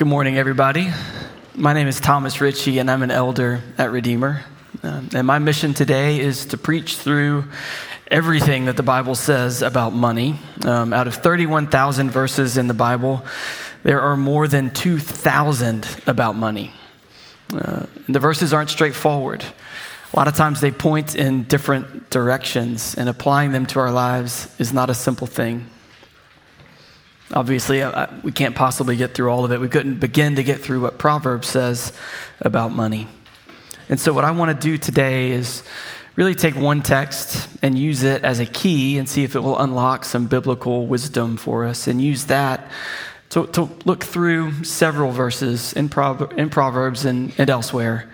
[0.00, 0.88] Good morning, everybody.
[1.54, 4.42] My name is Thomas Ritchie, and I'm an elder at Redeemer.
[4.82, 7.44] Um, and my mission today is to preach through
[8.10, 10.38] everything that the Bible says about money.
[10.64, 13.22] Um, out of 31,000 verses in the Bible,
[13.82, 16.72] there are more than 2,000 about money.
[17.52, 19.44] Uh, the verses aren't straightforward.
[20.14, 24.48] A lot of times they point in different directions, and applying them to our lives
[24.58, 25.68] is not a simple thing.
[27.32, 29.60] Obviously, uh, we can't possibly get through all of it.
[29.60, 31.92] We couldn't begin to get through what Proverbs says
[32.40, 33.06] about money.
[33.88, 35.62] And so, what I want to do today is
[36.16, 39.58] really take one text and use it as a key and see if it will
[39.58, 42.68] unlock some biblical wisdom for us, and use that
[43.30, 48.10] to, to look through several verses in, Prover- in Proverbs and, and elsewhere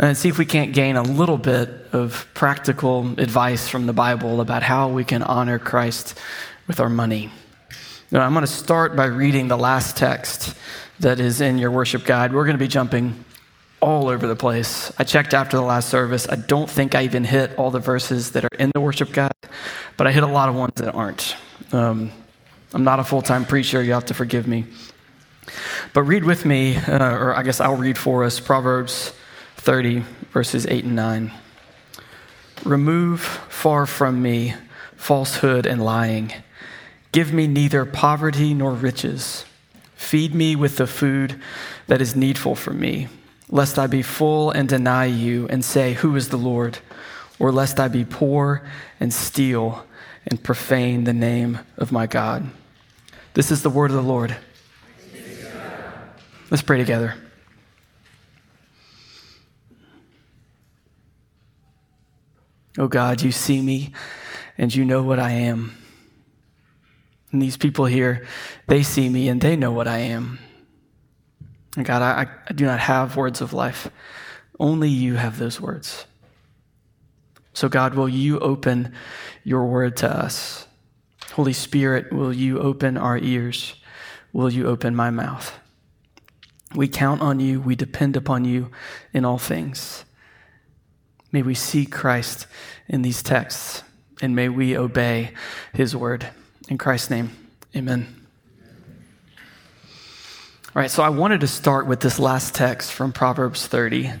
[0.00, 4.40] and see if we can't gain a little bit of practical advice from the Bible
[4.40, 6.18] about how we can honor Christ
[6.66, 7.30] with our money.
[8.12, 10.54] Now, I'm going to start by reading the last text
[11.00, 12.32] that is in your worship guide.
[12.32, 13.24] We're going to be jumping
[13.80, 14.92] all over the place.
[14.96, 16.28] I checked after the last service.
[16.28, 19.32] I don't think I even hit all the verses that are in the worship guide,
[19.96, 21.34] but I hit a lot of ones that aren't.
[21.72, 22.12] Um,
[22.72, 23.82] I'm not a full time preacher.
[23.82, 24.66] You have to forgive me.
[25.92, 29.12] But read with me, uh, or I guess I'll read for us Proverbs
[29.56, 31.32] 30, verses 8 and 9.
[32.64, 34.54] Remove far from me
[34.96, 36.32] falsehood and lying
[37.16, 39.46] Give me neither poverty nor riches.
[39.94, 41.40] Feed me with the food
[41.86, 43.08] that is needful for me,
[43.48, 46.76] lest I be full and deny you and say, Who is the Lord?
[47.38, 48.68] Or lest I be poor
[49.00, 49.86] and steal
[50.26, 52.50] and profane the name of my God.
[53.32, 54.36] This is the word of the Lord.
[56.50, 57.14] Let's pray together.
[62.76, 63.94] Oh God, you see me
[64.58, 65.78] and you know what I am.
[67.32, 68.26] And these people here,
[68.66, 70.38] they see me and they know what I am.
[71.76, 73.90] And God, I, I do not have words of life.
[74.58, 76.06] Only you have those words.
[77.52, 78.92] So, God, will you open
[79.44, 80.66] your word to us?
[81.32, 83.74] Holy Spirit, will you open our ears?
[84.32, 85.58] Will you open my mouth?
[86.74, 87.60] We count on you.
[87.60, 88.70] We depend upon you
[89.12, 90.04] in all things.
[91.32, 92.46] May we see Christ
[92.88, 93.82] in these texts,
[94.22, 95.32] and may we obey
[95.74, 96.28] his word.
[96.68, 97.30] In Christ's name,
[97.76, 98.26] amen.
[100.74, 104.12] All right, so I wanted to start with this last text from Proverbs 30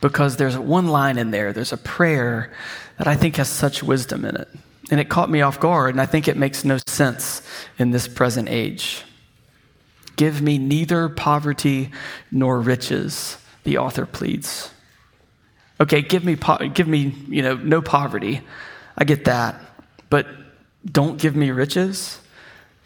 [0.00, 2.52] because there's one line in there, there's a prayer
[2.98, 4.48] that I think has such wisdom in it.
[4.92, 7.42] And it caught me off guard, and I think it makes no sense
[7.78, 9.02] in this present age.
[10.16, 11.90] Give me neither poverty
[12.30, 14.70] nor riches, the author pleads.
[15.80, 18.40] Okay, give me, po- give me, you know, no poverty.
[18.96, 19.60] I get that.
[20.10, 20.26] But
[20.90, 22.20] don't give me riches?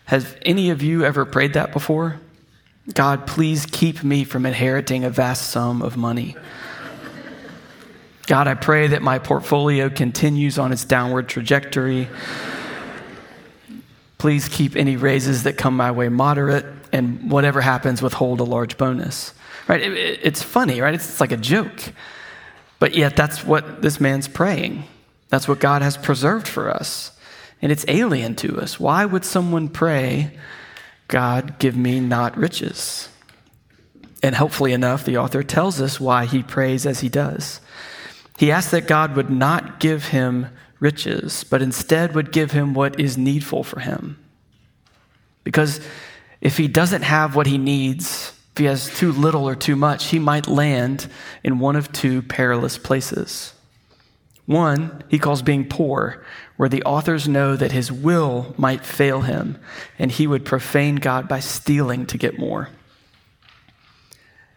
[0.07, 2.21] Has any of you ever prayed that before?
[2.93, 6.37] God, please keep me from inheriting a vast sum of money.
[8.27, 12.09] God, I pray that my portfolio continues on its downward trajectory.
[14.19, 18.77] Please keep any raises that come my way moderate, and whatever happens, withhold a large
[18.77, 19.35] bonus.
[19.69, 19.81] Right?
[19.81, 20.95] It, it, it's funny, right?
[20.95, 21.81] It's, it's like a joke.
[22.79, 24.85] But yet, that's what this man's praying.
[25.29, 27.13] That's what God has preserved for us
[27.63, 28.79] and it's alien to us.
[28.79, 30.37] Why would someone pray,
[31.09, 33.09] God, give me not riches?
[34.23, 37.61] And helpfully enough, the author tells us why he prays as he does.
[38.39, 40.49] He asks that God would not give him
[40.81, 44.19] riches, but instead would give him what is needful for him.
[45.45, 45.81] Because
[46.41, 50.07] if he doesn't have what he needs, if he has too little or too much,
[50.07, 51.09] he might land
[51.45, 53.55] in one of two perilous places.
[54.47, 56.25] One, he calls being poor,
[56.57, 59.59] where the authors know that his will might fail him
[59.99, 62.69] and he would profane God by stealing to get more.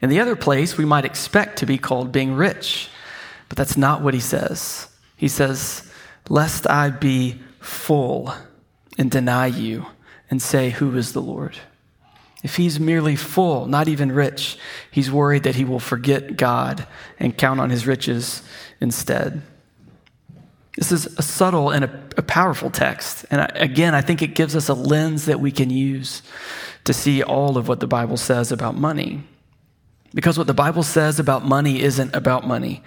[0.01, 2.89] In the other place, we might expect to be called being rich,
[3.49, 4.87] but that's not what he says.
[5.15, 5.89] He says,
[6.29, 8.33] Lest I be full
[8.97, 9.85] and deny you
[10.29, 11.57] and say, Who is the Lord?
[12.43, 14.57] If he's merely full, not even rich,
[14.91, 16.85] he's worried that he will forget God
[17.19, 18.43] and count on his riches
[18.79, 19.41] instead.
[20.77, 23.25] This is a subtle and a, a powerful text.
[23.31, 26.21] And I, again, I think it gives us a lens that we can use
[26.83, 29.23] to see all of what the Bible says about money.
[30.13, 32.83] Because what the Bible says about money isn't about money.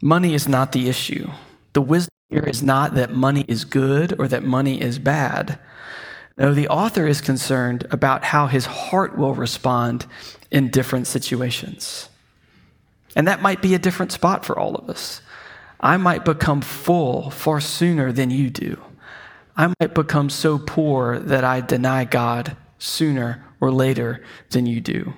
[0.00, 1.30] Money is not the issue.
[1.72, 5.58] The wisdom here is not that money is good or that money is bad.
[6.36, 10.06] No, the author is concerned about how his heart will respond
[10.50, 12.08] in different situations.
[13.16, 15.20] And that might be a different spot for all of us.
[15.80, 18.80] I might become full far sooner than you do.
[19.56, 25.14] I might become so poor that I deny God sooner or later than you do.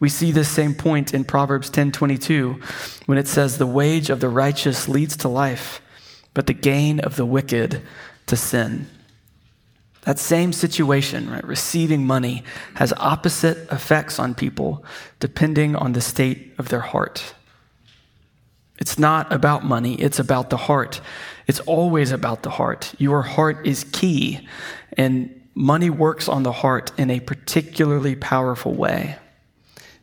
[0.00, 2.60] We see this same point in Proverbs 10:22
[3.06, 5.80] when it says the wage of the righteous leads to life,
[6.34, 7.82] but the gain of the wicked
[8.26, 8.88] to sin.
[10.02, 12.44] That same situation, right, receiving money
[12.74, 14.84] has opposite effects on people
[15.18, 17.34] depending on the state of their heart.
[18.78, 21.00] It's not about money, it's about the heart.
[21.46, 22.94] It's always about the heart.
[22.98, 24.46] Your heart is key,
[24.96, 29.16] and money works on the heart in a particularly powerful way.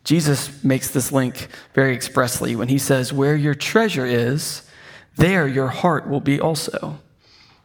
[0.04, 4.70] Jesus makes this link very expressly when he says, Where your treasure is,
[5.16, 7.00] there your heart will be also.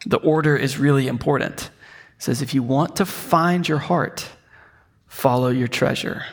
[0.07, 1.71] The order is really important.
[2.17, 4.29] It says, If you want to find your heart,
[5.07, 6.25] follow your treasure.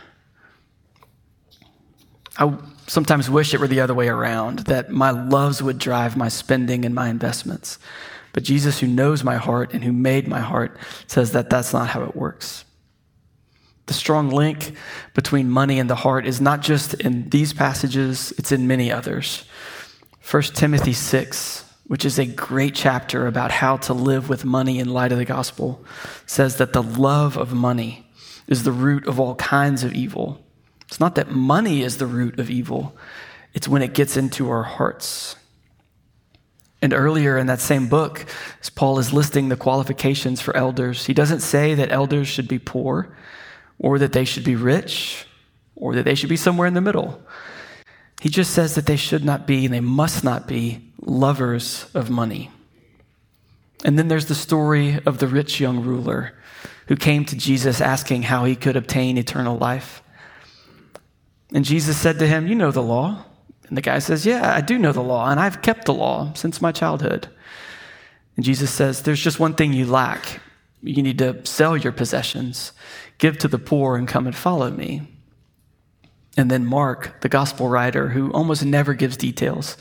[2.38, 2.58] I
[2.88, 6.86] sometimes wish it were the other way around, that my loves would drive my spending
[6.86, 7.78] and my investments.
[8.34, 11.90] But Jesus, who knows my heart and who made my heart, says that that's not
[11.90, 12.66] how it works.
[13.88, 14.74] The strong link
[15.14, 19.46] between money and the heart is not just in these passages, it's in many others.
[20.30, 24.90] 1 Timothy 6, which is a great chapter about how to live with money in
[24.90, 25.86] light of the gospel,
[26.26, 28.06] says that the love of money
[28.48, 30.46] is the root of all kinds of evil.
[30.88, 32.96] It's not that money is the root of evil,
[33.54, 35.36] it's when it gets into our hearts.
[36.82, 38.26] And earlier in that same book,
[38.62, 42.60] as Paul is listing the qualifications for elders, he doesn't say that elders should be
[42.60, 43.16] poor
[43.80, 45.26] or that they should be rich,
[45.76, 47.22] or that they should be somewhere in the middle.
[48.22, 52.10] He just says that they should not be and they must not be lovers of
[52.10, 52.50] money.
[53.86, 56.34] And then there's the story of the rich young ruler
[56.88, 60.02] who came to Jesus asking how he could obtain eternal life.
[61.54, 63.26] And Jesus said to him, You know the law.
[63.68, 66.34] And the guy says, Yeah, I do know the law, and I've kept the law
[66.34, 67.28] since my childhood.
[68.36, 70.42] And Jesus says, There's just one thing you lack.
[70.82, 72.72] You need to sell your possessions,
[73.18, 75.08] give to the poor, and come and follow me.
[76.38, 79.76] And then Mark, the gospel writer, who almost never gives details,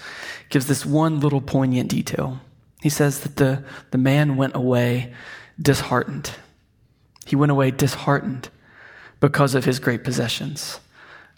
[0.49, 2.41] gives this one little poignant detail.
[2.81, 5.13] He says that the, the man went away
[5.61, 6.31] disheartened.
[7.27, 8.49] He went away disheartened
[9.21, 10.81] because of his great possessions.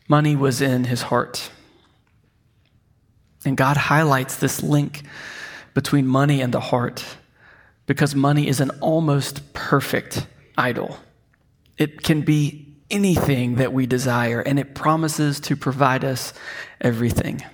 [0.09, 1.51] Money was in his heart.
[3.45, 5.03] And God highlights this link
[5.75, 7.05] between money and the heart
[7.87, 10.27] because money is an almost perfect
[10.57, 10.99] idol.
[11.77, 16.33] It can be anything that we desire, and it promises to provide us
[16.81, 17.45] everything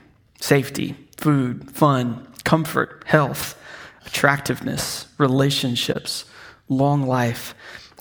[0.41, 3.59] safety, food, fun, comfort, health,
[4.07, 6.25] attractiveness, relationships,
[6.69, 7.55] long life,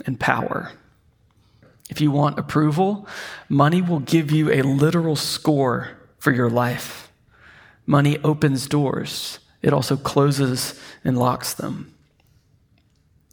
[0.05, 0.71] and power.
[1.93, 3.07] If you want approval,
[3.49, 7.11] money will give you a literal score for your life.
[7.85, 11.93] Money opens doors, it also closes and locks them.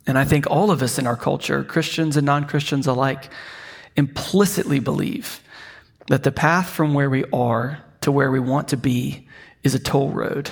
[0.07, 3.31] And I think all of us in our culture, Christians and non Christians alike,
[3.97, 5.41] implicitly believe
[6.09, 9.27] that the path from where we are to where we want to be
[9.63, 10.51] is a toll road,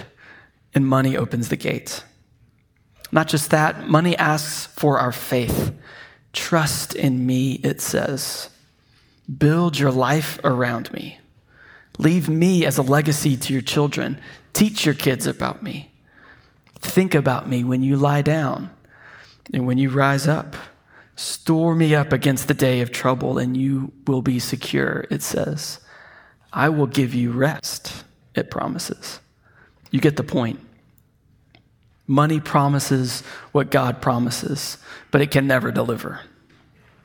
[0.75, 2.03] and money opens the gate.
[3.13, 5.75] Not just that, money asks for our faith.
[6.33, 8.51] Trust in me, it says.
[9.39, 11.19] Build your life around me.
[11.99, 14.21] Leave me as a legacy to your children.
[14.53, 15.91] Teach your kids about me.
[16.81, 18.71] Think about me when you lie down.
[19.53, 20.55] And when you rise up,
[21.17, 25.81] store me up against the day of trouble, and you will be secure, it says.
[26.53, 28.05] I will give you rest,
[28.35, 29.21] it promises.
[29.91, 30.61] You get the point.
[32.09, 33.23] Money promises
[33.53, 34.79] what God promises,
[35.13, 36.23] but it can never deliver.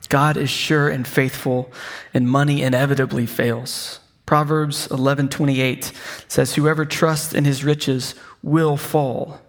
[0.08, 1.70] God is sure and faithful,
[2.12, 4.00] and money inevitably fails.
[4.26, 5.92] Proverbs 11:28
[6.26, 9.40] says whoever trusts in his riches will fall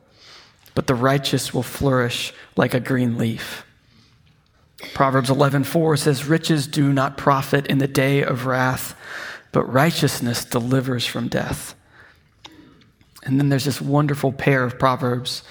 [0.76, 3.66] but the righteous will flourish like a green leaf.
[4.94, 8.94] Proverbs 11:4 says riches do not profit in the day of wrath,
[9.52, 11.74] but righteousness delivers from death.
[13.26, 15.44] And then there's this wonderful pair of proverbs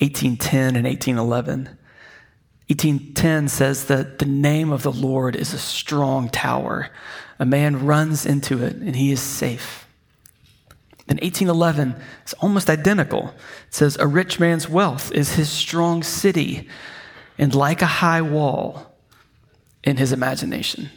[0.00, 1.68] 18:10 and 18:11.
[2.68, 6.88] 18:10 says that the name of the Lord is a strong tower.
[7.38, 9.86] A man runs into it and he is safe.
[11.10, 13.34] Then 1811 is almost identical.
[13.66, 16.68] It says, A rich man's wealth is his strong city,
[17.36, 18.94] and like a high wall
[19.82, 20.88] in his imagination.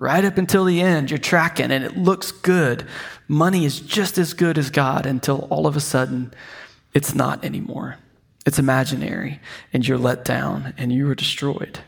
[0.00, 2.86] Right up until the end, you're tracking and it looks good.
[3.28, 6.32] Money is just as good as God until all of a sudden
[6.94, 7.98] it's not anymore.
[8.46, 9.40] It's imaginary,
[9.74, 11.80] and you're let down and you are destroyed.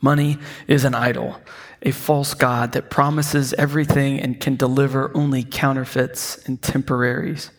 [0.00, 1.38] Money is an idol
[1.82, 7.50] a false God that promises everything and can deliver only counterfeits and temporaries.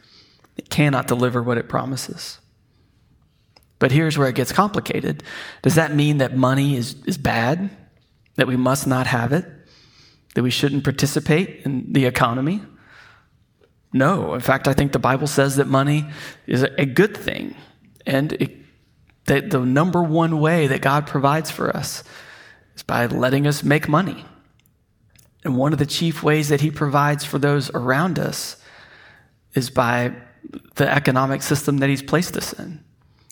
[0.58, 2.40] It cannot deliver what it promises.
[3.78, 5.22] But here's where it gets complicated.
[5.62, 7.70] Does that mean that money is, is bad?
[8.38, 9.46] That we must not have it?
[10.36, 12.62] That we shouldn't participate in the economy?
[13.94, 14.34] No.
[14.34, 16.06] In fact, I think the Bible says that money
[16.46, 17.56] is a good thing.
[18.06, 18.56] And it,
[19.26, 22.04] that the number one way that God provides for us
[22.76, 24.26] is by letting us make money.
[25.44, 28.58] And one of the chief ways that He provides for those around us
[29.54, 30.14] is by
[30.76, 32.84] the economic system that He's placed us in.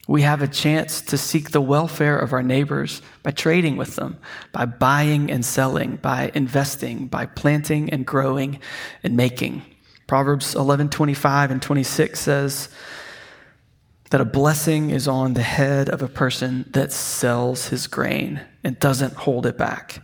[0.07, 4.17] We have a chance to seek the welfare of our neighbors by trading with them,
[4.51, 8.59] by buying and selling, by investing, by planting and growing
[9.03, 9.63] and making.
[10.05, 12.69] Proverbs 11 25 and 26 says
[14.11, 18.79] that a blessing is on the head of a person that sells his grain and
[18.79, 20.03] doesn't hold it back.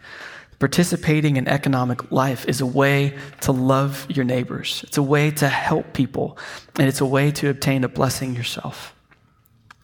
[0.58, 5.48] Participating in economic life is a way to love your neighbors, it's a way to
[5.48, 6.40] help people,
[6.80, 8.96] and it's a way to obtain a blessing yourself.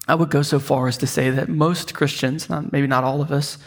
[0.07, 3.21] I would go so far as to say that most Christians, not, maybe not all
[3.21, 3.57] of us,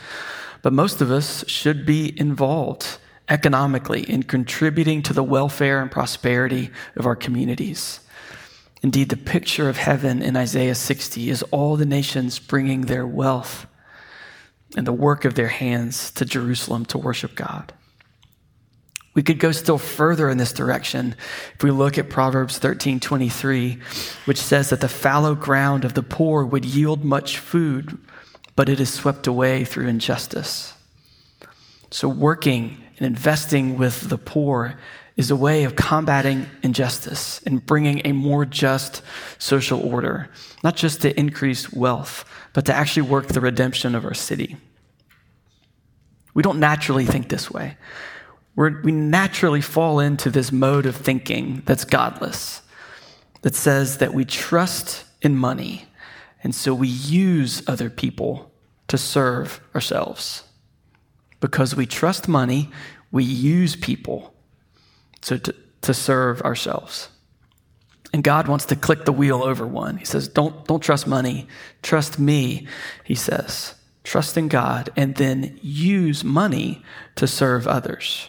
[0.62, 6.70] but most of us should be involved economically in contributing to the welfare and prosperity
[6.97, 8.00] of our communities.
[8.82, 13.66] Indeed, the picture of heaven in Isaiah 60 is all the nations bringing their wealth
[14.76, 17.73] and the work of their hands to Jerusalem to worship God.
[19.12, 21.17] We could go still further in this direction
[21.55, 23.79] if we look at Proverbs 13 23,
[24.25, 27.99] which says that the fallow ground of the poor would yield much food,
[28.55, 30.75] but it is swept away through injustice.
[31.90, 34.79] So, working and investing with the poor
[35.17, 39.02] is a way of combating injustice and bringing a more just
[39.38, 40.31] social order,
[40.62, 44.57] not just to increase wealth, but to actually work the redemption of our city.
[46.33, 47.76] We don't naturally think this way.
[48.57, 52.62] We're, we naturally fall into this mode of thinking that's godless,
[53.42, 55.87] that says that we trust in money,
[56.42, 58.50] and so we use other people
[58.88, 60.45] to serve ourselves.
[61.40, 62.71] Because we trust money,
[63.11, 64.35] we use people
[65.23, 67.09] to, to, to serve ourselves.
[68.12, 69.97] And God wants to click the wheel over one.
[69.97, 71.47] He says, don't, don't trust money,
[71.83, 72.66] trust me,
[73.04, 73.75] he says.
[74.02, 76.83] Trust in God and then use money
[77.16, 78.28] to serve others.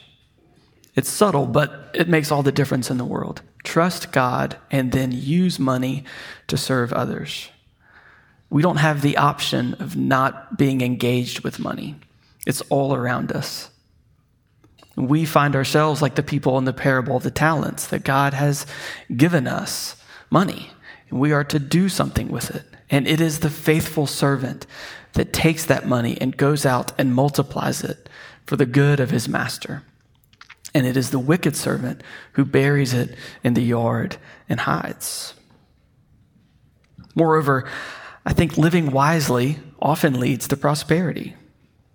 [0.95, 3.41] It's subtle, but it makes all the difference in the world.
[3.63, 6.03] Trust God and then use money
[6.47, 7.49] to serve others.
[8.49, 11.95] We don't have the option of not being engaged with money,
[12.45, 13.69] it's all around us.
[14.97, 18.65] We find ourselves like the people in the parable of the talents, that God has
[19.15, 19.95] given us
[20.29, 20.71] money,
[21.09, 22.65] and we are to do something with it.
[22.89, 24.65] And it is the faithful servant
[25.13, 28.09] that takes that money and goes out and multiplies it
[28.45, 29.83] for the good of his master.
[30.73, 32.01] And it is the wicked servant
[32.33, 35.33] who buries it in the yard and hides.
[37.15, 37.69] Moreover,
[38.25, 41.35] I think living wisely often leads to prosperity.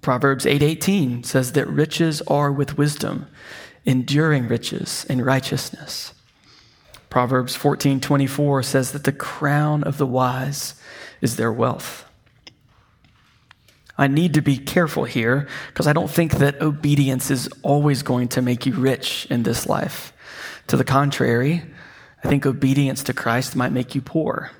[0.02, 3.26] Proverbs 8:18 says that riches are with wisdom,
[3.84, 6.12] enduring riches and righteousness.
[7.08, 10.74] Proverbs 14:24 says that the crown of the wise
[11.20, 12.05] is their wealth.
[13.98, 18.28] I need to be careful here because I don't think that obedience is always going
[18.28, 20.12] to make you rich in this life.
[20.68, 21.62] To the contrary,
[22.22, 24.50] I think obedience to Christ might make you poor.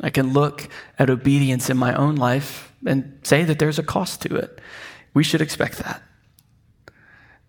[0.00, 4.20] I can look at obedience in my own life and say that there's a cost
[4.22, 4.60] to it.
[5.14, 6.02] We should expect that.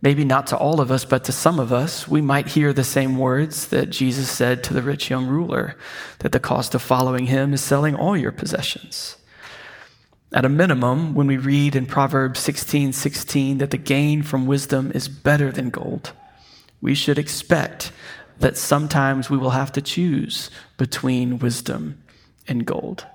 [0.01, 2.83] Maybe not to all of us, but to some of us, we might hear the
[2.83, 5.75] same words that Jesus said to the rich young ruler
[6.19, 9.17] that the cost of following him is selling all your possessions.
[10.35, 14.91] At a minimum, when we read in Proverbs 16 16 that the gain from wisdom
[14.93, 16.11] is better than gold,
[16.81, 17.93] we should expect
[18.39, 22.03] that sometimes we will have to choose between wisdom
[22.49, 23.07] and gold.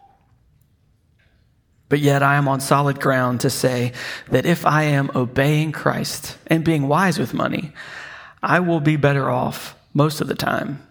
[1.91, 3.93] But yet, I am on solid ground to say
[4.31, 7.75] that if I am obeying Christ and being wise with money,
[8.43, 10.87] I will be better off most of the time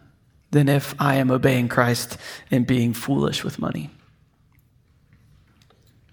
[0.52, 2.20] than if I am obeying Christ
[2.52, 3.90] and being foolish with money.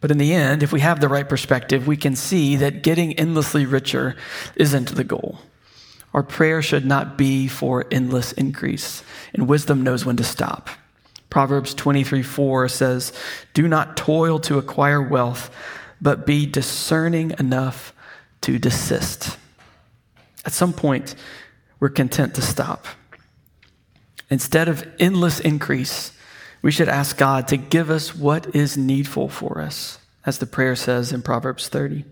[0.07, 3.15] But in the end, if we have the right perspective, we can see that getting
[3.15, 4.15] endlessly richer
[4.55, 5.41] isn't the goal.
[6.15, 9.03] Our prayer should not be for endless increase,
[9.35, 10.71] and wisdom knows when to stop.
[11.29, 13.13] Proverbs 23 4 says,
[13.53, 15.51] Do not toil to acquire wealth,
[16.01, 17.93] but be discerning enough
[18.43, 19.37] to desist.
[20.45, 21.17] At some point,
[21.81, 22.87] we're content to stop.
[24.31, 26.13] Instead of endless increase,
[26.63, 30.77] we should ask God to give us what is needful for us, as the prayer
[30.77, 32.05] says in Proverbs 30.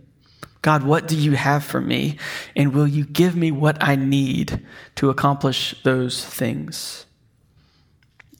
[0.62, 2.18] God, what do you have for me?
[2.56, 7.04] And will you give me what I need to accomplish those things?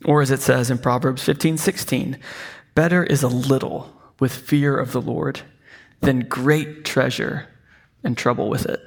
[0.05, 2.19] Or as it says in Proverbs 15 16,
[2.75, 5.43] Better is a little with fear of the Lord
[6.01, 7.49] than great treasure
[8.03, 8.81] and trouble with it.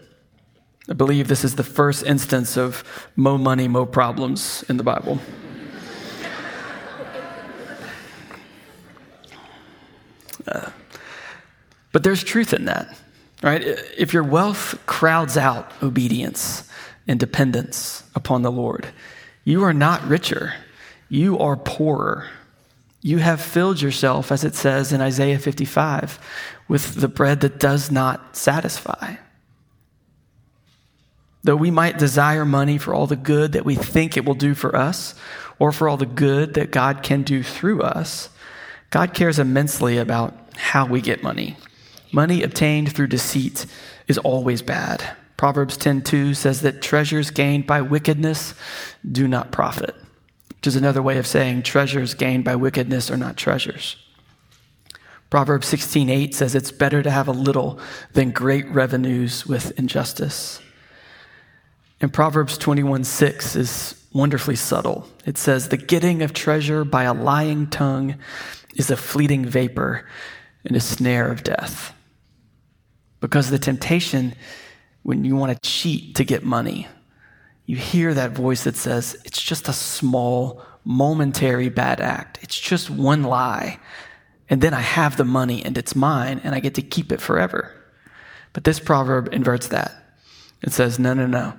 [0.89, 2.83] I believe this is the first instance of
[3.15, 5.19] mo money, mo problems in the Bible.
[11.91, 12.95] But there's truth in that,
[13.41, 13.63] right?
[13.97, 16.69] If your wealth crowds out obedience
[17.07, 18.87] and dependence upon the Lord,
[19.43, 20.53] you are not richer,
[21.09, 22.27] you are poorer.
[23.01, 26.19] You have filled yourself, as it says in Isaiah 55,
[26.67, 29.15] with the bread that does not satisfy.
[31.43, 34.53] Though we might desire money for all the good that we think it will do
[34.53, 35.15] for us,
[35.59, 38.29] or for all the good that God can do through us,
[38.89, 41.57] God cares immensely about how we get money.
[42.11, 43.65] Money obtained through deceit
[44.07, 45.03] is always bad.
[45.35, 48.53] Proverbs 10:2 says that treasures gained by wickedness
[49.09, 49.95] do not profit,
[50.49, 53.97] which is another way of saying treasures gained by wickedness are not treasures.
[55.29, 57.79] Proverbs 16:8 says it's better to have a little
[58.13, 60.59] than great revenues with injustice.
[61.99, 65.07] And Proverbs 21 6 is wonderfully subtle.
[65.25, 68.15] It says, The getting of treasure by a lying tongue
[68.77, 70.07] is a fleeting vapor
[70.65, 71.93] and a snare of death.
[73.19, 74.35] Because the temptation,
[75.03, 76.87] when you want to cheat to get money,
[77.65, 82.39] you hear that voice that says, It's just a small, momentary bad act.
[82.41, 83.79] It's just one lie.
[84.49, 87.19] And then I have the money and it's mine and I get to keep it
[87.19, 87.73] forever.
[88.53, 89.91] But this proverb inverts that.
[90.63, 91.53] It says, No, no, no.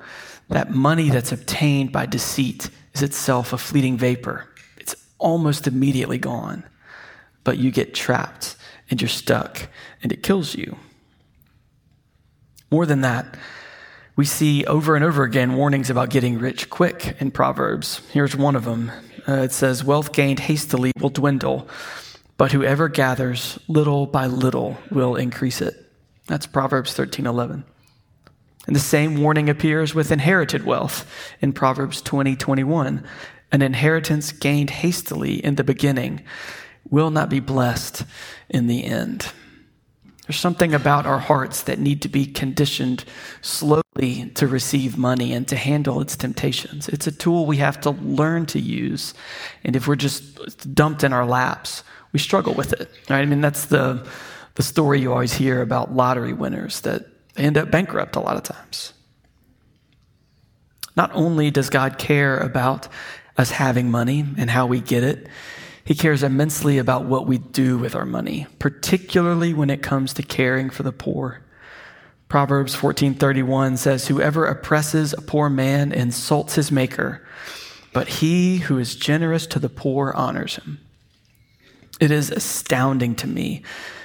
[0.48, 4.48] That money that's obtained by deceit is itself a fleeting vapor.
[4.78, 6.64] It's almost immediately gone,
[7.48, 8.56] but you get trapped
[8.90, 9.70] and you're stuck
[10.02, 10.76] and it kills you.
[12.70, 13.38] More than that,
[14.16, 18.02] we see over and over again warnings about getting rich quick in Proverbs.
[18.12, 18.92] Here's one of them
[19.26, 21.66] uh, it says, Wealth gained hastily will dwindle,
[22.36, 25.90] but whoever gathers little by little will increase it.
[26.26, 27.64] That's Proverbs 13 11.
[28.66, 33.06] And the same warning appears with inherited wealth in Proverbs 20 21.
[33.50, 36.22] An inheritance gained hastily in the beginning
[36.90, 38.04] will not be blessed
[38.48, 39.32] in the end.
[40.26, 43.04] There's something about our hearts that need to be conditioned
[43.40, 46.86] slowly to receive money and to handle its temptations.
[46.88, 49.14] It's a tool we have to learn to use.
[49.64, 52.90] And if we're just dumped in our laps, we struggle with it.
[53.08, 53.20] Right?
[53.20, 54.06] I mean, that's the,
[54.54, 57.06] the story you always hear about lottery winners that
[57.38, 58.92] end up bankrupt a lot of times.
[60.94, 62.88] Not only does God care about
[63.38, 65.28] us having money and how we get it,
[65.88, 70.22] He cares immensely about what we do with our money, particularly when it comes to
[70.22, 71.40] caring for the poor.
[72.28, 77.26] Proverbs 14:31 says whoever oppresses a poor man insults his maker,
[77.94, 80.78] but he who is generous to the poor honors him.
[81.98, 83.62] It is astounding to me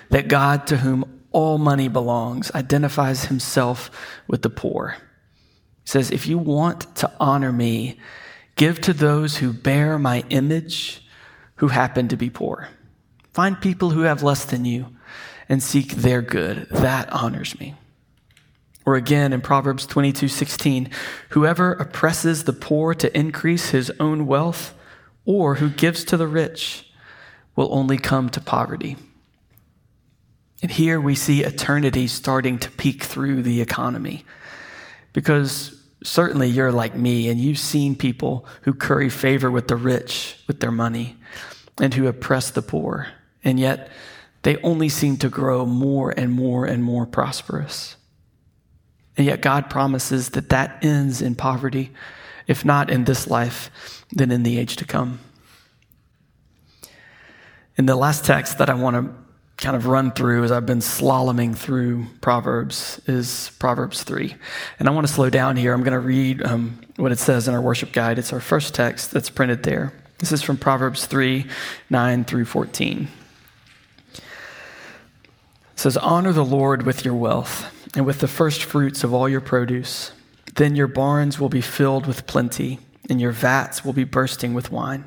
[0.10, 3.92] that God to whom all money belongs, identifies himself
[4.26, 4.96] with the poor.
[5.84, 8.00] He says, If you want to honor me,
[8.56, 11.03] give to those who bear my image,
[11.64, 12.68] who happen to be poor.
[13.32, 14.88] Find people who have less than you
[15.48, 16.68] and seek their good.
[16.72, 17.74] That honors me.
[18.86, 20.90] Or again in Proverbs 22 16,
[21.30, 24.74] whoever oppresses the poor to increase his own wealth,
[25.24, 26.92] or who gives to the rich,
[27.56, 28.98] will only come to poverty.
[30.62, 34.26] And here we see eternity starting to peek through the economy.
[35.14, 35.73] Because
[36.04, 40.60] certainly you're like me and you've seen people who curry favor with the rich with
[40.60, 41.18] their money
[41.80, 43.08] and who oppress the poor.
[43.44, 43.90] And yet
[44.44, 47.96] they only seem to grow more and more and more prosperous.
[49.18, 51.92] And yet God promises that that ends in poverty,
[52.48, 55.20] if not in this life, then in the age to come.
[57.78, 59.23] In the last text that I want to
[59.64, 64.36] kind of run through as I've been slaloming through Proverbs is Proverbs 3.
[64.78, 65.74] And I want to slow down here.
[65.74, 68.20] I'm going to read um, what it says in our worship guide.
[68.20, 69.94] It's our first text that's printed there.
[70.18, 71.46] This is from Proverbs 3
[71.90, 73.08] 9 through 14.
[74.14, 74.22] It
[75.78, 79.42] says, Honor the Lord with your wealth and with the first fruits of all your
[79.42, 80.12] produce.
[80.56, 84.72] Then your barns will be filled with plenty, and your vats will be bursting with
[84.72, 85.06] wine.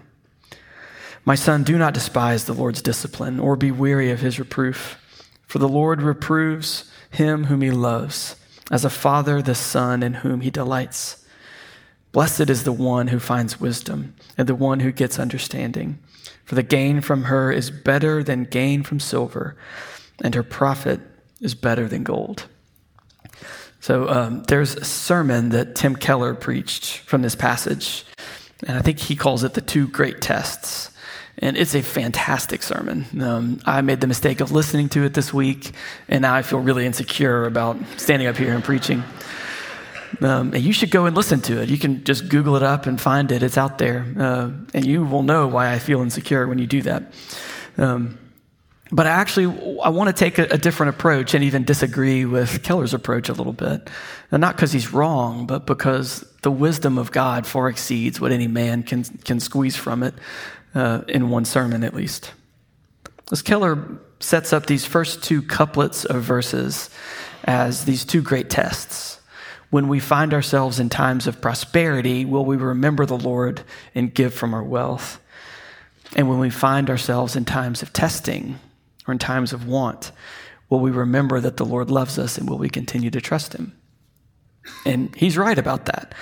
[1.26, 4.96] My son, do not despise the Lord's discipline or be weary of his reproof.
[5.48, 8.36] For the Lord reproves him whom he loves,
[8.70, 11.26] as a father the son in whom he delights.
[12.12, 15.98] Blessed is the one who finds wisdom and the one who gets understanding.
[16.44, 19.56] For the gain from her is better than gain from silver,
[20.22, 21.00] and her profit
[21.40, 22.44] is better than gold.
[23.80, 28.04] So um, there's a sermon that Tim Keller preached from this passage,
[28.66, 30.92] and I think he calls it the two great tests.
[31.38, 33.04] And it's a fantastic sermon.
[33.20, 35.72] Um, I made the mistake of listening to it this week,
[36.08, 39.04] and now I feel really insecure about standing up here and preaching.
[40.20, 41.68] Um, and you should go and listen to it.
[41.68, 43.42] You can just Google it up and find it.
[43.42, 44.06] It's out there.
[44.18, 47.12] Uh, and you will know why I feel insecure when you do that.
[47.76, 48.18] Um,
[48.90, 49.46] but I actually
[49.82, 53.32] I want to take a, a, different approach and even disagree with Keller's approach a
[53.32, 53.90] little bit.
[54.30, 58.46] And not because he's wrong, but because the wisdom of God far exceeds what any
[58.46, 60.14] man can, can squeeze from it
[60.76, 62.32] uh, in one sermon, at least.
[63.32, 66.90] As Keller sets up these first two couplets of verses
[67.44, 69.20] as these two great tests.
[69.70, 73.62] When we find ourselves in times of prosperity, will we remember the Lord
[73.94, 75.20] and give from our wealth?
[76.14, 78.58] And when we find ourselves in times of testing,
[79.06, 80.12] or in times of want,
[80.68, 83.76] will we remember that the Lord loves us and will we continue to trust him?
[84.84, 86.14] And he's right about that.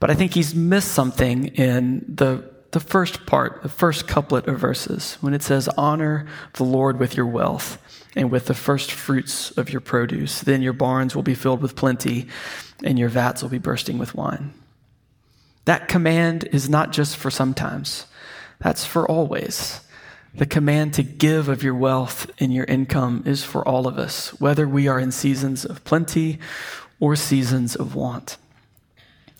[0.00, 4.58] But I think he's missed something in the, the first part, the first couplet of
[4.58, 7.78] verses, when it says, Honor the Lord with your wealth
[8.14, 10.42] and with the first fruits of your produce.
[10.42, 12.28] Then your barns will be filled with plenty
[12.84, 14.52] and your vats will be bursting with wine.
[15.64, 18.04] That command is not just for sometimes,
[18.58, 19.80] that's for always.
[20.34, 24.38] The command to give of your wealth and your income is for all of us,
[24.38, 26.40] whether we are in seasons of plenty
[27.00, 28.36] or seasons of want.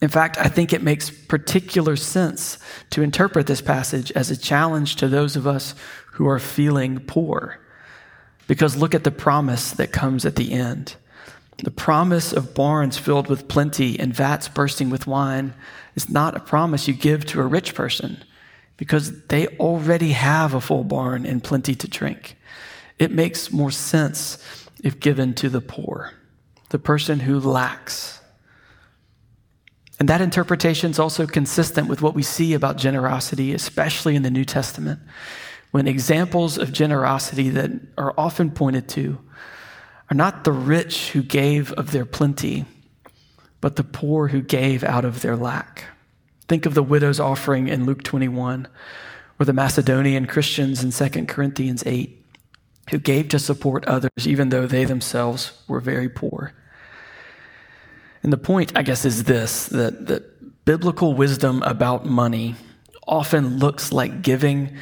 [0.03, 2.59] In fact, I think it makes particular sense
[2.91, 5.75] to interpret this passage as a challenge to those of us
[6.13, 7.59] who are feeling poor.
[8.47, 10.97] Because look at the promise that comes at the end.
[11.59, 15.55] The promise of barns filled with plenty and vats bursting with wine
[15.95, 18.23] is not a promise you give to a rich person
[18.77, 22.37] because they already have a full barn and plenty to drink.
[22.99, 24.37] It makes more sense
[24.85, 26.13] if given to the poor,
[26.69, 28.16] the person who lacks.
[29.99, 34.31] And that interpretation is also consistent with what we see about generosity, especially in the
[34.31, 35.01] New Testament,
[35.71, 39.19] when examples of generosity that are often pointed to
[40.11, 42.65] are not the rich who gave of their plenty,
[43.61, 45.85] but the poor who gave out of their lack.
[46.47, 48.69] Think of the widow's offering in Luke 21,
[49.39, 52.25] or the Macedonian Christians in 2 Corinthians 8,
[52.91, 56.53] who gave to support others even though they themselves were very poor.
[58.27, 62.57] And the point, I guess, is this that, that biblical wisdom about money
[63.07, 64.77] often looks like giving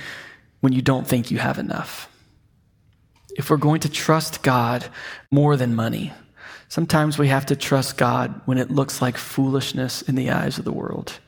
[0.61, 2.09] when you don't think you have enough.
[3.37, 4.87] If we're going to trust God
[5.31, 6.15] more than money,
[6.71, 10.65] sometimes we have to trust God when it looks like foolishness in the eyes of
[10.65, 11.21] the world.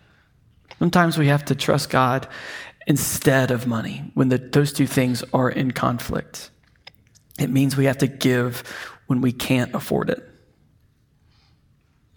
[0.78, 2.26] Sometimes we have to trust God
[2.86, 6.48] instead of money when the, those two things are in conflict.
[7.38, 8.62] It means we have to give
[9.06, 10.26] when we can't afford it.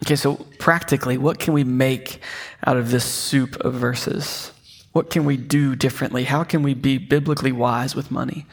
[0.04, 2.20] Okay, so practically, what can we make
[2.66, 4.52] out of this soup of verses?
[4.92, 6.24] What can we do differently?
[6.24, 8.46] How can we be biblically wise with money?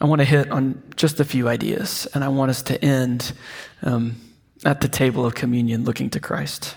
[0.00, 3.32] I want to hit on just a few ideas, and I want us to end
[3.82, 4.16] um,
[4.64, 6.76] at the table of communion looking to Christ.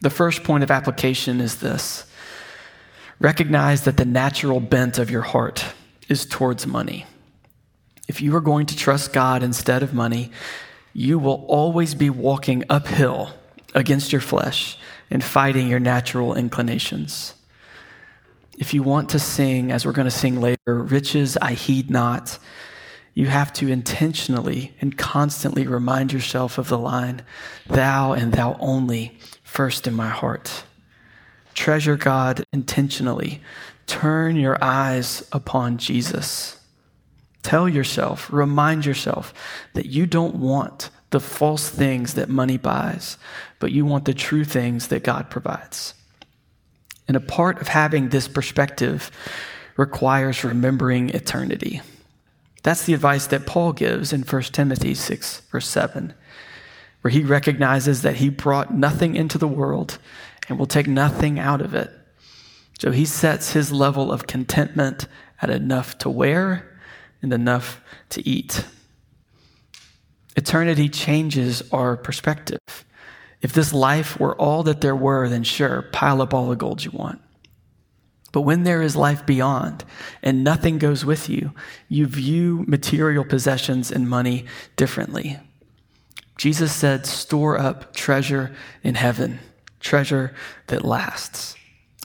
[0.00, 2.06] The first point of application is this
[3.18, 5.64] recognize that the natural bent of your heart
[6.08, 7.06] is towards money.
[8.08, 10.32] If you are going to trust God instead of money,
[10.92, 13.30] you will always be walking uphill
[13.74, 14.76] against your flesh
[15.10, 17.34] and fighting your natural inclinations.
[18.58, 22.38] If you want to sing, as we're going to sing later, riches I heed not,
[23.14, 27.22] you have to intentionally and constantly remind yourself of the line,
[27.66, 30.64] Thou and Thou only first in my heart.
[31.54, 33.42] Treasure God intentionally.
[33.86, 36.61] Turn your eyes upon Jesus.
[37.42, 39.34] Tell yourself, remind yourself
[39.74, 43.18] that you don't want the false things that money buys,
[43.58, 45.94] but you want the true things that God provides.
[47.08, 49.10] And a part of having this perspective
[49.76, 51.82] requires remembering eternity.
[52.62, 56.14] That's the advice that Paul gives in 1 Timothy 6, verse 7
[57.02, 59.98] where he recognizes that he brought nothing into the world
[60.48, 61.90] and will take nothing out of it.
[62.78, 65.06] So he sets his level of contentment
[65.40, 66.71] at enough to wear
[67.22, 67.80] and enough
[68.10, 68.66] to eat.
[70.36, 72.58] Eternity changes our perspective.
[73.40, 76.84] If this life were all that there were, then sure, pile up all the gold
[76.84, 77.20] you want.
[78.32, 79.84] But when there is life beyond
[80.22, 81.52] and nothing goes with you,
[81.88, 85.38] you view material possessions and money differently.
[86.38, 89.38] Jesus said, store up treasure in heaven,
[89.80, 90.34] treasure
[90.68, 91.56] that lasts.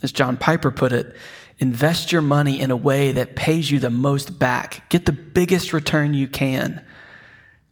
[0.03, 1.15] As John Piper put it,
[1.59, 4.87] invest your money in a way that pays you the most back.
[4.89, 6.85] Get the biggest return you can.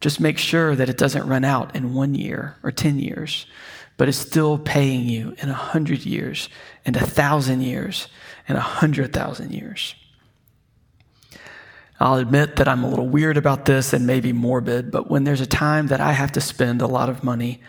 [0.00, 3.46] Just make sure that it doesn't run out in one year or 10 years.
[3.96, 6.48] but is still paying you in a hundred years
[6.84, 8.08] and a thousand years
[8.46, 9.94] and a hundred thousand years.
[11.98, 15.40] I'll admit that I'm a little weird about this and maybe morbid, but when there's
[15.40, 17.62] a time that I have to spend a lot of money,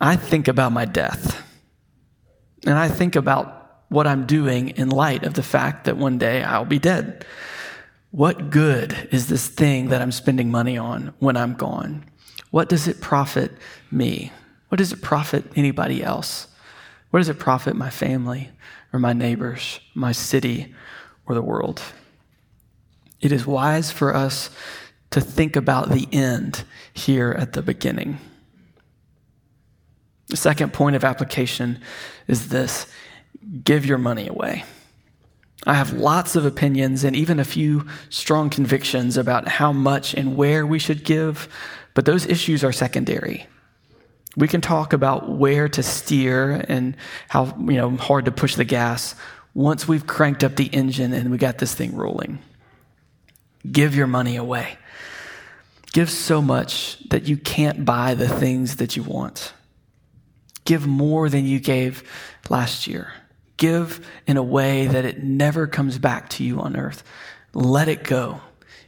[0.00, 1.44] I think about my death.
[2.64, 3.59] And I think about
[3.90, 7.26] what I'm doing in light of the fact that one day I'll be dead.
[8.12, 12.04] What good is this thing that I'm spending money on when I'm gone?
[12.50, 13.52] What does it profit
[13.90, 14.32] me?
[14.68, 16.46] What does it profit anybody else?
[17.10, 18.50] What does it profit my family
[18.92, 20.74] or my neighbors, my city,
[21.26, 21.82] or the world?
[23.20, 24.50] It is wise for us
[25.10, 26.62] to think about the end
[26.94, 28.18] here at the beginning.
[30.28, 31.80] The second point of application
[32.28, 32.86] is this
[33.64, 34.64] give your money away.
[35.66, 40.36] I have lots of opinions and even a few strong convictions about how much and
[40.36, 41.48] where we should give,
[41.94, 43.46] but those issues are secondary.
[44.36, 46.96] We can talk about where to steer and
[47.28, 49.14] how you know hard to push the gas
[49.52, 52.38] once we've cranked up the engine and we got this thing rolling.
[53.70, 54.78] Give your money away.
[55.92, 59.52] Give so much that you can't buy the things that you want.
[60.64, 62.08] Give more than you gave
[62.48, 63.12] last year.
[63.60, 67.04] Give in a way that it never comes back to you on earth.
[67.52, 68.40] Let it go.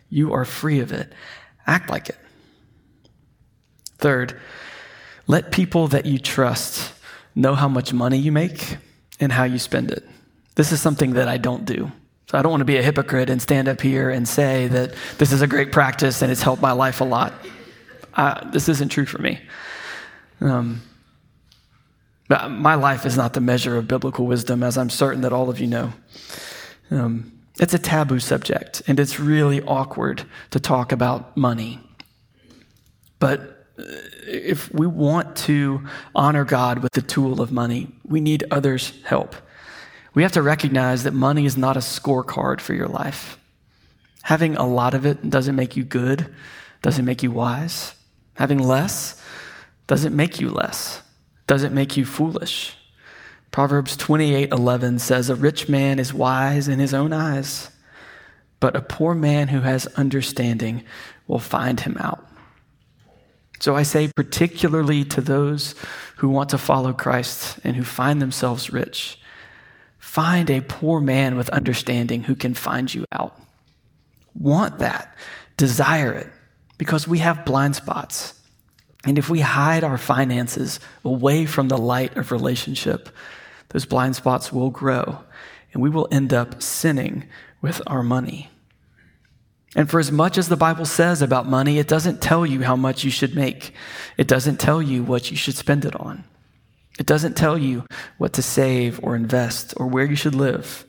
[0.08, 1.12] You are free of it.
[1.66, 2.16] Act like it.
[3.98, 4.40] Third,
[5.26, 6.94] let people that you trust
[7.34, 8.78] know how much money you make
[9.20, 10.08] and how you spend it.
[10.54, 11.92] This is something that I don't do.
[12.30, 14.94] So I don't want to be a hypocrite and stand up here and say that
[15.18, 17.34] this is a great practice and it's helped my life a lot.
[18.14, 19.38] Uh, this isn't true for me.
[20.40, 20.80] Um,
[22.28, 25.60] my life is not the measure of biblical wisdom, as I'm certain that all of
[25.60, 25.92] you know.
[26.90, 31.80] Um, it's a taboo subject, and it's really awkward to talk about money.
[33.18, 33.84] But uh,
[34.26, 39.36] if we want to honor God with the tool of money, we need others' help.
[40.14, 43.38] We have to recognize that money is not a scorecard for your life.
[44.22, 46.32] Having a lot of it doesn't make you good,
[46.80, 47.94] doesn't make you wise.
[48.34, 49.20] Having less
[49.86, 51.01] doesn't make you less,
[51.46, 52.76] doesn't make you foolish.
[53.50, 57.70] Proverbs 28:11 says a rich man is wise in his own eyes,
[58.60, 60.84] but a poor man who has understanding
[61.26, 62.26] will find him out.
[63.60, 65.74] So I say particularly to those
[66.16, 69.18] who want to follow Christ and who find themselves rich,
[70.12, 73.40] Find a poor man with understanding who can find you out.
[74.34, 75.16] Want that.
[75.56, 76.26] Desire it
[76.76, 78.34] because we have blind spots.
[79.04, 83.08] And if we hide our finances away from the light of relationship,
[83.70, 85.18] those blind spots will grow
[85.72, 87.24] and we will end up sinning
[87.60, 88.50] with our money.
[89.74, 92.76] And for as much as the Bible says about money, it doesn't tell you how
[92.76, 93.72] much you should make.
[94.18, 96.24] It doesn't tell you what you should spend it on.
[96.98, 97.86] It doesn't tell you
[98.18, 100.84] what to save or invest or where you should live.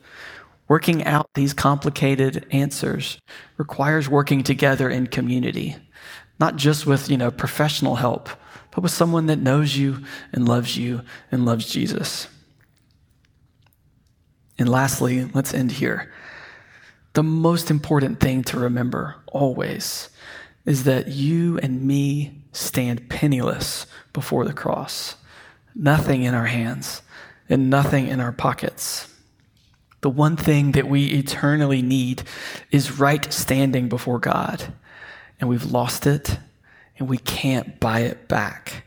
[0.68, 3.18] Working out these complicated answers
[3.56, 5.76] requires working together in community,
[6.38, 8.28] not just with, you know, professional help,
[8.70, 12.28] but with someone that knows you and loves you and loves Jesus.
[14.58, 16.12] And lastly, let's end here.
[17.14, 20.10] The most important thing to remember always
[20.64, 25.16] is that you and me stand penniless before the cross
[25.74, 27.02] nothing in our hands
[27.48, 29.12] and nothing in our pockets.
[30.02, 32.22] The one thing that we eternally need
[32.70, 34.72] is right standing before God.
[35.40, 36.38] And we've lost it
[36.98, 38.84] and we can't buy it back.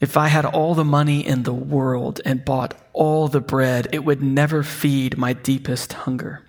[0.00, 4.04] If I had all the money in the world and bought all the bread, it
[4.04, 6.42] would never feed my deepest hunger.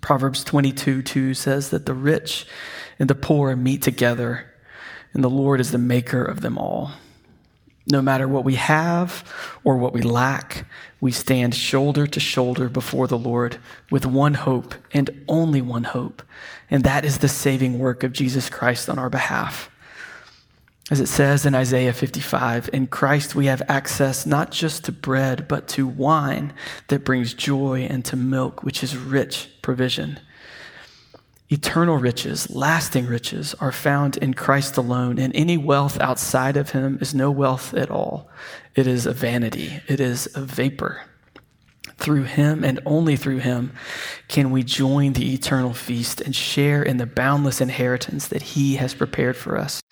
[0.00, 2.46] Proverbs 22 2 says that the rich
[2.98, 4.52] and the poor meet together,
[5.12, 6.92] and the Lord is the maker of them all.
[7.86, 9.24] No matter what we have
[9.64, 10.66] or what we lack,
[11.00, 13.58] we stand shoulder to shoulder before the Lord
[13.90, 16.22] with one hope and only one hope,
[16.70, 19.70] and that is the saving work of Jesus Christ on our behalf.
[20.90, 25.46] As it says in Isaiah 55, in Christ we have access not just to bread,
[25.46, 26.52] but to wine
[26.88, 30.18] that brings joy and to milk, which is rich provision.
[31.52, 36.96] Eternal riches, lasting riches, are found in Christ alone, and any wealth outside of him
[37.00, 38.30] is no wealth at all.
[38.76, 41.02] It is a vanity, it is a vapor.
[41.96, 43.72] Through him and only through him
[44.28, 48.94] can we join the eternal feast and share in the boundless inheritance that he has
[48.94, 49.82] prepared for us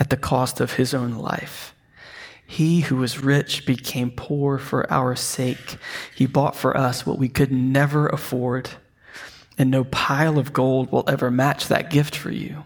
[0.00, 1.74] at the cost of his own life.
[2.44, 5.76] He who was rich became poor for our sake.
[6.14, 8.70] He bought for us what we could never afford
[9.56, 12.64] and no pile of gold will ever match that gift for you.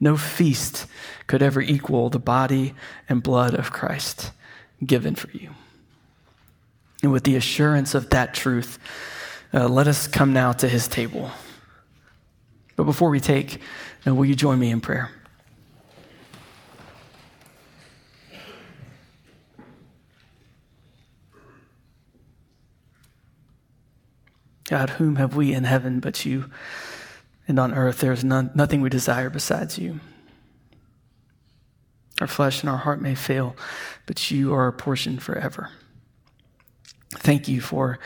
[0.00, 0.86] No feast
[1.26, 2.74] could ever equal the body
[3.08, 4.32] and blood of Christ.
[4.84, 5.50] given for you.
[7.02, 8.78] And with the assurance of that truth,
[9.54, 11.30] uh, let us come now to his table.
[12.76, 13.60] But before we take,
[14.06, 15.10] uh, will you join me in prayer?
[24.68, 26.50] God, whom have we in heaven but you?
[27.48, 30.00] And on earth there is none, nothing we desire besides you.
[32.20, 33.54] Our flesh and our heart may fail,
[34.06, 35.70] but you are our portion forever.
[37.10, 37.98] Thank you for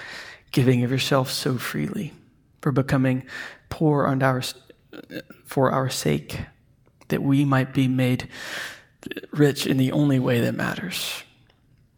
[0.51, 2.13] giving of yourself so freely,
[2.61, 3.25] for becoming
[3.71, 4.43] poor on our,
[5.45, 6.41] for our sake,
[7.09, 8.29] that we might be made
[9.31, 11.23] rich in the only way that matters,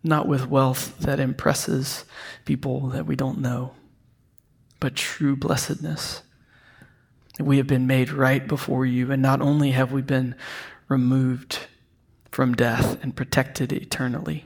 [0.05, 2.05] not with wealth that impresses
[2.45, 3.73] people that we don't know
[4.83, 6.23] but true blessedness.
[7.39, 10.35] We have been made right before you, and not only have we been
[10.89, 11.69] removed
[12.33, 14.45] from death and protected eternally,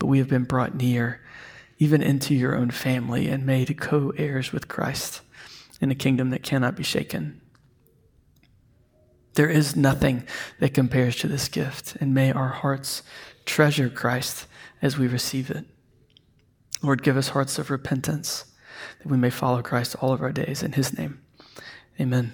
[0.00, 1.20] but we have been brought near,
[1.78, 5.20] even into your own family, and made co heirs with Christ
[5.80, 7.40] in a kingdom that cannot be shaken.
[9.34, 10.24] There is nothing
[10.58, 13.04] that compares to this gift, and may our hearts
[13.44, 14.48] treasure Christ
[14.82, 15.66] as we receive it.
[16.82, 18.46] Lord, give us hearts of repentance
[18.98, 20.62] that we may follow Christ all of our days.
[20.62, 21.20] In his name,
[22.00, 22.32] amen.